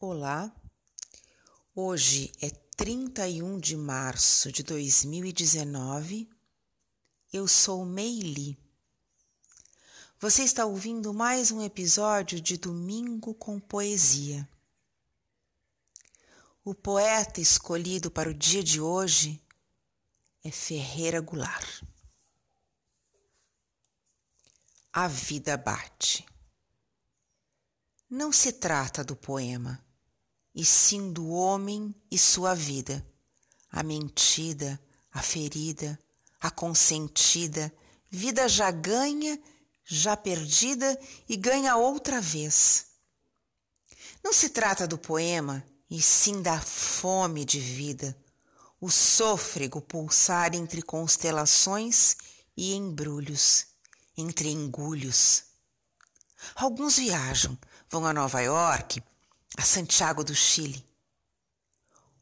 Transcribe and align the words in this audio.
Olá, 0.00 0.54
hoje 1.74 2.30
é 2.40 2.50
31 2.50 3.58
de 3.58 3.76
março 3.76 4.52
de 4.52 4.62
2019. 4.62 6.30
Eu 7.32 7.48
sou 7.48 7.84
Meili. 7.84 8.56
Você 10.20 10.44
está 10.44 10.64
ouvindo 10.64 11.12
mais 11.12 11.50
um 11.50 11.60
episódio 11.60 12.40
de 12.40 12.56
Domingo 12.56 13.34
com 13.34 13.58
Poesia. 13.58 14.48
O 16.64 16.76
poeta 16.76 17.40
escolhido 17.40 18.08
para 18.08 18.30
o 18.30 18.34
dia 18.34 18.62
de 18.62 18.80
hoje 18.80 19.44
é 20.44 20.50
Ferreira 20.52 21.20
Goulart. 21.20 21.82
A 24.92 25.08
vida 25.08 25.56
bate. 25.56 26.24
Não 28.08 28.30
se 28.30 28.52
trata 28.52 29.02
do 29.02 29.16
poema 29.16 29.87
e 30.54 30.64
sim 30.64 31.12
do 31.12 31.28
homem 31.28 31.94
e 32.10 32.18
sua 32.18 32.54
vida, 32.54 33.06
a 33.70 33.82
mentida, 33.82 34.80
a 35.12 35.22
ferida, 35.22 35.98
a 36.40 36.50
consentida, 36.50 37.72
vida 38.10 38.48
já 38.48 38.70
ganha, 38.70 39.38
já 39.84 40.16
perdida 40.16 40.98
e 41.28 41.36
ganha 41.36 41.76
outra 41.76 42.20
vez. 42.20 42.86
Não 44.22 44.32
se 44.32 44.50
trata 44.50 44.86
do 44.86 44.98
poema, 44.98 45.64
e 45.90 46.02
sim 46.02 46.42
da 46.42 46.60
fome 46.60 47.44
de 47.44 47.58
vida, 47.58 48.16
o 48.80 48.90
sôfrego 48.90 49.80
pulsar 49.80 50.54
entre 50.54 50.82
constelações 50.82 52.16
e 52.56 52.74
embrulhos, 52.74 53.66
entre 54.16 54.50
engulhos. 54.50 55.44
Alguns 56.54 56.96
viajam, 56.96 57.58
vão 57.90 58.06
a 58.06 58.12
Nova 58.12 58.40
York, 58.40 59.02
a 59.58 59.62
Santiago 59.62 60.22
do 60.22 60.36
Chile. 60.36 60.86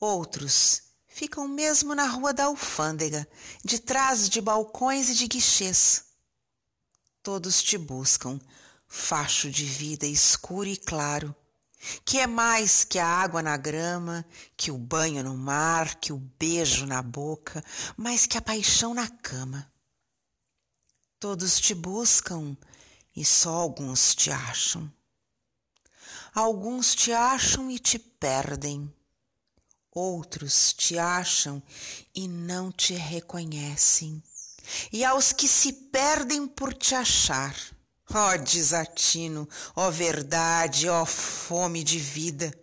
Outros 0.00 0.82
ficam 1.06 1.46
mesmo 1.46 1.94
na 1.94 2.04
rua 2.08 2.34
da 2.34 2.46
alfândega, 2.46 3.26
de 3.64 3.78
trás 3.78 4.28
de 4.28 4.40
balcões 4.40 5.08
e 5.08 5.14
de 5.14 5.28
guichês. 5.28 6.06
Todos 7.22 7.62
te 7.62 7.78
buscam, 7.78 8.40
facho 8.88 9.48
de 9.48 9.64
vida 9.64 10.06
escuro 10.06 10.68
e 10.68 10.76
claro, 10.76 11.32
que 12.04 12.18
é 12.18 12.26
mais 12.26 12.82
que 12.82 12.98
a 12.98 13.06
água 13.06 13.40
na 13.40 13.56
grama, 13.56 14.26
que 14.56 14.72
o 14.72 14.76
banho 14.76 15.22
no 15.22 15.36
mar, 15.36 16.00
que 16.00 16.12
o 16.12 16.18
beijo 16.18 16.84
na 16.84 17.00
boca, 17.00 17.64
mais 17.96 18.26
que 18.26 18.38
a 18.38 18.42
paixão 18.42 18.92
na 18.92 19.06
cama. 19.06 19.72
Todos 21.20 21.60
te 21.60 21.76
buscam 21.76 22.56
e 23.14 23.24
só 23.24 23.54
alguns 23.54 24.16
te 24.16 24.32
acham. 24.32 24.92
Alguns 26.32 26.94
te 26.94 27.12
acham 27.12 27.68
e 27.68 27.78
te 27.78 27.98
perdem, 27.98 28.92
outros 29.90 30.72
te 30.72 30.96
acham 30.96 31.60
e 32.14 32.28
não 32.28 32.70
te 32.70 32.94
reconhecem. 32.94 34.22
E 34.92 35.04
aos 35.04 35.32
que 35.32 35.48
se 35.48 35.72
perdem 35.72 36.46
por 36.46 36.72
te 36.72 36.94
achar, 36.94 37.56
ó 38.08 38.36
desatino, 38.36 39.48
ó 39.74 39.90
verdade, 39.90 40.88
ó 40.88 41.04
fome 41.04 41.82
de 41.82 41.98
vida. 41.98 42.56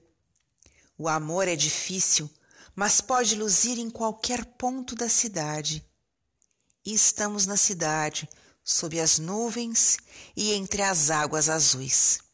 O 0.97 1.09
amor 1.09 1.49
é 1.49 1.55
difícil, 1.55 2.29
mas 2.73 3.01
pode 3.01 3.35
luzir 3.35 3.77
em 3.77 3.89
qualquer 3.89 4.45
ponto 4.45 4.95
da 4.95 5.09
cidade. 5.09 5.85
E 6.85 6.93
estamos 6.93 7.45
na 7.45 7.57
cidade, 7.57 8.29
sob 8.63 8.97
as 8.97 9.19
nuvens 9.19 9.97
e 10.37 10.53
entre 10.53 10.81
as 10.81 11.09
águas 11.09 11.49
azuis 11.49 12.25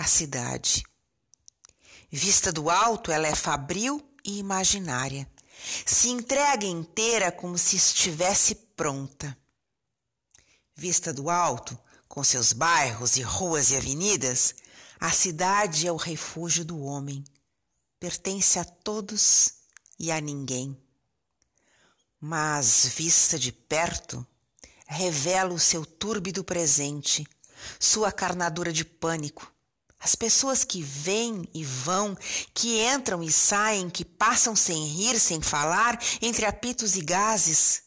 a 0.00 0.04
cidade. 0.04 0.82
Vista 2.10 2.50
do 2.50 2.70
alto, 2.70 3.12
ela 3.12 3.28
é 3.28 3.34
fabril 3.34 4.02
e 4.24 4.38
imaginária. 4.38 5.30
Se 5.84 6.08
entrega 6.08 6.64
inteira 6.64 7.30
como 7.30 7.58
se 7.58 7.76
estivesse 7.76 8.54
pronta. 8.54 9.36
Vista 10.74 11.12
do 11.12 11.28
alto, 11.28 11.78
com 12.08 12.24
seus 12.24 12.54
bairros 12.54 13.18
e 13.18 13.20
ruas 13.20 13.72
e 13.72 13.76
avenidas, 13.76 14.54
a 14.98 15.10
cidade 15.10 15.86
é 15.86 15.92
o 15.92 15.96
refúgio 15.96 16.64
do 16.64 16.80
homem. 16.80 17.22
Pertence 17.98 18.58
a 18.58 18.64
todos 18.64 19.52
e 19.98 20.10
a 20.10 20.18
ninguém. 20.18 20.82
Mas, 22.18 22.86
vista 22.86 23.38
de 23.38 23.52
perto, 23.52 24.26
revela 24.86 25.52
o 25.52 25.58
seu 25.58 25.84
túrbido 25.84 26.42
presente, 26.42 27.26
sua 27.78 28.10
carnadura 28.10 28.72
de 28.72 28.82
pânico, 28.82 29.52
as 30.00 30.14
pessoas 30.14 30.64
que 30.64 30.82
vêm 30.82 31.46
e 31.52 31.62
vão, 31.62 32.16
que 32.54 32.82
entram 32.82 33.22
e 33.22 33.30
saem, 33.30 33.90
que 33.90 34.02
passam 34.02 34.56
sem 34.56 34.86
rir, 34.86 35.20
sem 35.20 35.42
falar, 35.42 36.00
entre 36.22 36.46
apitos 36.46 36.96
e 36.96 37.02
gases. 37.02 37.82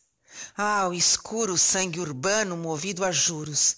Ah, 0.55 0.87
o 0.87 0.93
escuro 0.93 1.57
sangue 1.57 1.99
urbano 1.99 2.55
movido 2.55 3.03
a 3.03 3.11
juros. 3.11 3.77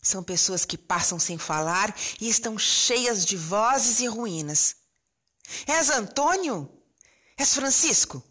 São 0.00 0.22
pessoas 0.22 0.64
que 0.64 0.78
passam 0.78 1.18
sem 1.18 1.36
falar 1.36 1.94
e 2.18 2.30
estão 2.30 2.58
cheias 2.58 3.26
de 3.26 3.36
vozes 3.36 4.00
e 4.00 4.06
ruínas. 4.06 4.76
És 5.66 5.90
Antônio? 5.90 6.70
És 7.36 7.52
Francisco? 7.52 8.22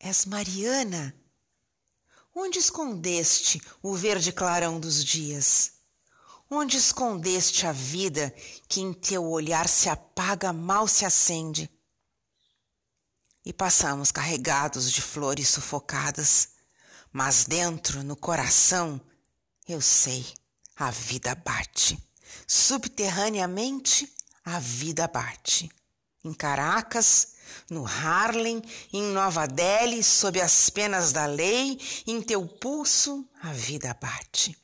És 0.00 0.24
Mariana? 0.24 1.14
Onde 2.34 2.58
escondeste 2.58 3.60
o 3.82 3.94
verde 3.94 4.32
clarão 4.32 4.80
dos 4.80 5.04
dias? 5.04 5.77
Onde 6.50 6.78
escondeste 6.78 7.66
a 7.66 7.72
vida 7.72 8.34
que 8.66 8.80
em 8.80 8.92
teu 8.94 9.22
olhar 9.24 9.68
se 9.68 9.90
apaga, 9.90 10.50
mal 10.50 10.88
se 10.88 11.04
acende? 11.04 11.70
E 13.44 13.52
passamos 13.52 14.10
carregados 14.10 14.90
de 14.90 15.02
flores 15.02 15.48
sufocadas, 15.48 16.48
mas 17.12 17.44
dentro, 17.44 18.02
no 18.02 18.16
coração, 18.16 18.98
eu 19.68 19.82
sei, 19.82 20.24
a 20.74 20.90
vida 20.90 21.34
bate. 21.34 22.02
Subterraneamente, 22.46 24.10
a 24.42 24.58
vida 24.58 25.06
bate. 25.06 25.70
Em 26.24 26.32
Caracas, 26.32 27.34
no 27.68 27.86
Harlem, 27.86 28.62
em 28.90 29.02
Nova 29.12 29.46
Delhi, 29.46 30.02
sob 30.02 30.40
as 30.40 30.70
penas 30.70 31.12
da 31.12 31.26
lei, 31.26 31.78
em 32.06 32.22
teu 32.22 32.46
pulso, 32.46 33.28
a 33.42 33.52
vida 33.52 33.94
bate. 34.00 34.56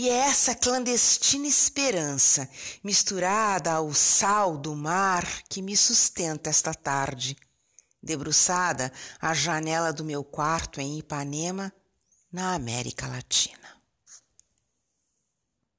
E 0.00 0.08
é 0.08 0.12
essa 0.12 0.54
clandestina 0.54 1.48
esperança, 1.48 2.48
misturada 2.84 3.72
ao 3.72 3.92
sal 3.92 4.56
do 4.56 4.76
mar, 4.76 5.26
que 5.48 5.60
me 5.60 5.76
sustenta 5.76 6.48
esta 6.48 6.72
tarde, 6.72 7.36
debruçada 8.00 8.92
à 9.20 9.34
janela 9.34 9.92
do 9.92 10.04
meu 10.04 10.22
quarto 10.22 10.80
em 10.80 11.00
Ipanema, 11.00 11.72
na 12.30 12.54
América 12.54 13.08
Latina. 13.08 13.77